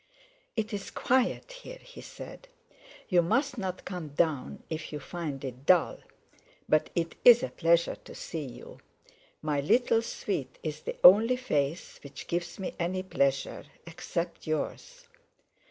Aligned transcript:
"It's 0.55 0.89
quiet 0.89 1.51
here," 1.51 1.77
he 1.79 2.01
said; 2.01 2.47
"you 3.07 3.21
mustn't 3.21 3.85
come 3.85 4.07
down 4.07 4.63
if 4.67 4.91
you 4.91 4.99
find 4.99 5.45
it 5.45 5.67
dull. 5.67 5.99
But 6.67 6.89
it's 6.95 7.43
a 7.43 7.49
pleasure 7.49 7.93
to 7.93 8.15
see 8.15 8.43
you. 8.45 8.79
My 9.43 9.61
little 9.61 10.01
sweet 10.01 10.57
is 10.63 10.81
the 10.81 10.97
only 11.03 11.35
face 11.35 11.99
which 12.03 12.25
gives 12.25 12.57
me 12.57 12.73
any 12.79 13.03
pleasure, 13.03 13.65
except 13.85 14.47
yours." 14.47 15.07